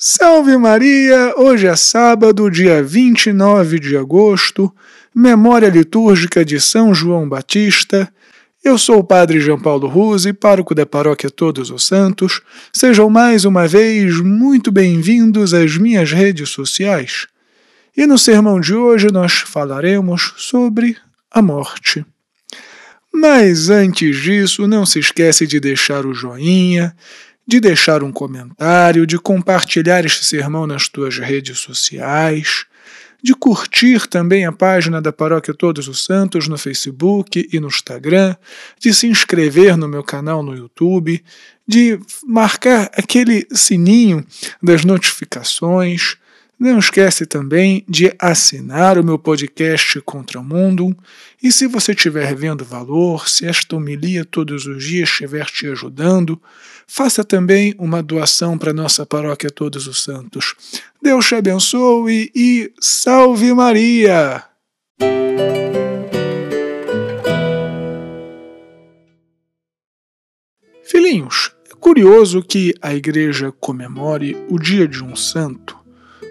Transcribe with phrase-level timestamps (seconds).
[0.00, 1.34] Salve Maria!
[1.36, 4.72] Hoje é sábado, dia 29 de agosto,
[5.12, 8.08] memória litúrgica de São João Batista.
[8.62, 12.40] Eu sou o Padre João Paulo Ruse, pároco da Paróquia Todos os Santos.
[12.72, 17.26] Sejam mais uma vez muito bem-vindos às minhas redes sociais.
[17.96, 20.96] E no sermão de hoje nós falaremos sobre
[21.28, 22.06] a morte.
[23.12, 26.94] Mas antes disso, não se esquece de deixar o joinha,
[27.48, 32.66] de deixar um comentário, de compartilhar este sermão nas tuas redes sociais,
[33.22, 38.36] de curtir também a página da Paróquia Todos os Santos no Facebook e no Instagram,
[38.78, 41.24] de se inscrever no meu canal no YouTube,
[41.66, 44.26] de marcar aquele sininho
[44.62, 46.18] das notificações
[46.58, 50.96] não esquece também de assinar o meu podcast Contra o Mundo.
[51.40, 56.40] E se você estiver vendo valor, se esta homilia todos os dias estiver te ajudando,
[56.84, 60.56] faça também uma doação para nossa paróquia Todos os Santos.
[61.00, 64.42] Deus te abençoe e salve Maria!
[70.82, 75.77] Filhinhos, é curioso que a igreja comemore o dia de um santo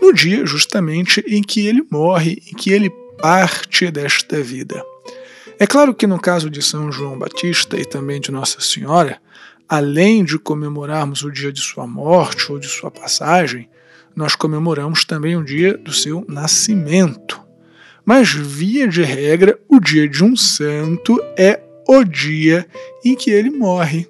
[0.00, 4.82] no dia justamente em que ele morre, em que ele parte desta vida.
[5.58, 9.20] É claro que no caso de São João Batista e também de Nossa Senhora,
[9.68, 13.68] além de comemorarmos o dia de sua morte ou de sua passagem,
[14.16, 17.40] nós comemoramos também o dia do seu nascimento.
[18.04, 22.66] Mas, via de regra, o dia de um santo é o dia
[23.04, 24.08] em que ele morre.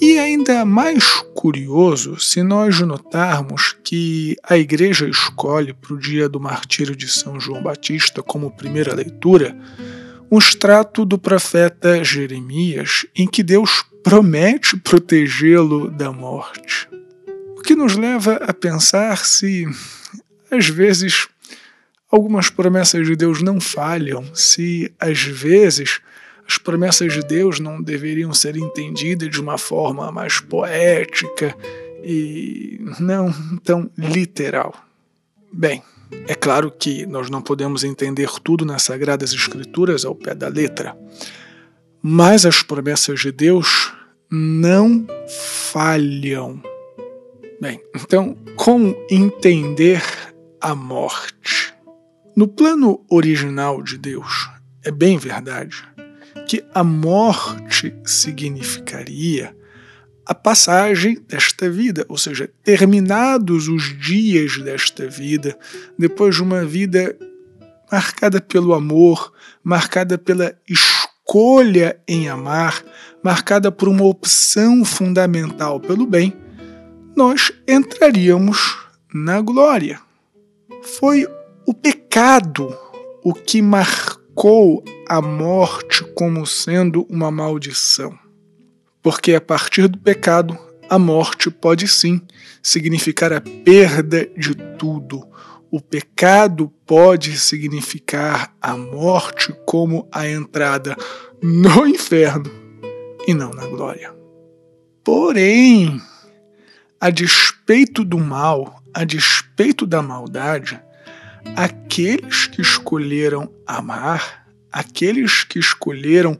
[0.00, 1.04] E ainda mais
[1.34, 7.40] curioso se nós notarmos que a Igreja escolhe para o dia do martírio de São
[7.40, 9.56] João Batista como primeira leitura
[10.30, 16.88] um extrato do profeta Jeremias em que Deus promete protegê-lo da morte.
[17.56, 19.66] O que nos leva a pensar se,
[20.50, 21.26] às vezes,
[22.10, 26.00] algumas promessas de Deus não falham, se, às vezes,
[26.48, 31.54] as promessas de Deus não deveriam ser entendidas de uma forma mais poética
[32.02, 33.30] e não
[33.62, 34.74] tão literal.
[35.52, 35.82] Bem,
[36.26, 40.96] é claro que nós não podemos entender tudo nas Sagradas Escrituras ao pé da letra,
[42.00, 43.92] mas as promessas de Deus
[44.30, 45.06] não
[45.70, 46.62] falham.
[47.60, 50.02] Bem, então, como entender
[50.62, 51.74] a morte?
[52.34, 54.48] No plano original de Deus,
[54.82, 55.84] é bem verdade
[56.48, 59.54] que a morte significaria
[60.24, 65.58] a passagem desta vida, ou seja, terminados os dias desta vida,
[65.98, 67.14] depois de uma vida
[67.92, 69.32] marcada pelo amor,
[69.62, 72.82] marcada pela escolha em amar,
[73.22, 76.34] marcada por uma opção fundamental pelo bem,
[77.14, 78.78] nós entraríamos
[79.12, 80.00] na glória.
[80.82, 81.26] Foi
[81.66, 82.74] o pecado
[83.22, 88.16] o que marcou a morte como sendo uma maldição.
[89.02, 90.56] Porque a partir do pecado,
[90.88, 92.20] a morte pode sim
[92.62, 95.26] significar a perda de tudo.
[95.70, 100.96] O pecado pode significar a morte como a entrada
[101.42, 102.50] no inferno
[103.26, 104.14] e não na glória.
[105.02, 106.00] Porém,
[107.00, 110.80] a despeito do mal, a despeito da maldade,
[111.56, 116.38] aqueles que escolheram amar aqueles que escolheram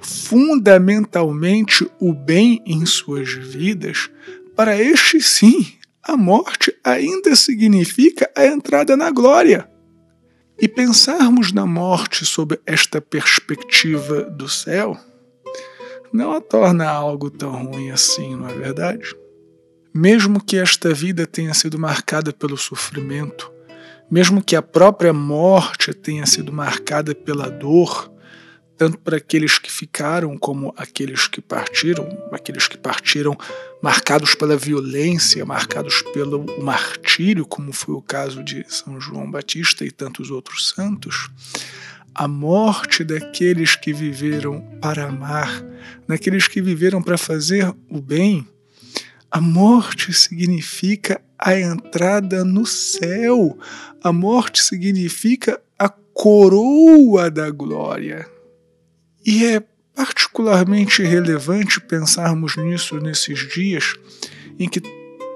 [0.00, 4.10] fundamentalmente o bem em suas vidas,
[4.54, 5.66] para estes sim,
[6.02, 9.68] a morte ainda significa a entrada na glória.
[10.58, 14.98] E pensarmos na morte sob esta perspectiva do céu
[16.12, 19.14] não a torna algo tão ruim assim, não é verdade?
[19.92, 23.50] Mesmo que esta vida tenha sido marcada pelo sofrimento,
[24.10, 28.12] mesmo que a própria morte tenha sido marcada pela dor,
[28.76, 33.36] tanto para aqueles que ficaram como aqueles que partiram, aqueles que partiram
[33.82, 39.90] marcados pela violência, marcados pelo martírio, como foi o caso de São João Batista e
[39.90, 41.30] tantos outros santos,
[42.14, 45.62] a morte daqueles que viveram para amar,
[46.06, 48.46] daqueles que viveram para fazer o bem,
[49.30, 53.58] a morte significa a entrada no céu.
[54.02, 58.28] A morte significa a coroa da glória.
[59.24, 59.62] E é
[59.94, 63.94] particularmente relevante pensarmos nisso nesses dias
[64.58, 64.80] em que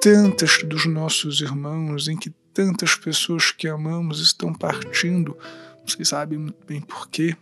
[0.01, 5.37] tantas dos nossos irmãos, em que tantas pessoas que amamos estão partindo.
[5.87, 7.37] Vocês sabem muito bem por quê.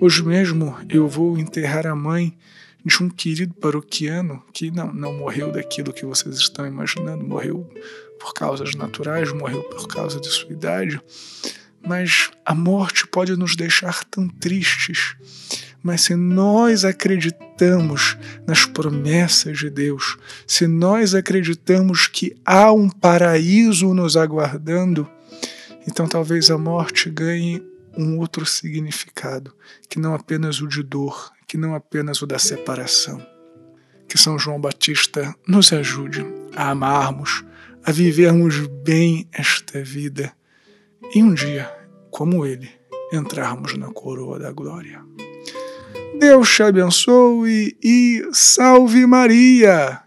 [0.00, 2.36] Hoje mesmo eu vou enterrar a mãe
[2.84, 7.68] de um querido paroquiano que não, não morreu daquilo que vocês estão imaginando, morreu
[8.18, 11.00] por causas naturais, morreu por causa de sua idade.
[11.84, 15.16] Mas a morte pode nos deixar tão tristes.
[15.82, 23.92] Mas se nós acreditamos nas promessas de Deus, se nós acreditamos que há um paraíso
[23.92, 25.08] nos aguardando,
[25.86, 27.60] então talvez a morte ganhe
[27.96, 29.52] um outro significado,
[29.88, 33.20] que não apenas o de dor, que não apenas o da separação.
[34.08, 36.24] Que São João Batista nos ajude
[36.56, 37.44] a amarmos,
[37.84, 40.32] a vivermos bem esta vida
[41.14, 41.70] e um dia,
[42.10, 42.70] como ele,
[43.12, 45.04] entrarmos na coroa da glória.
[46.18, 50.00] Deus te abençoe e salve Maria!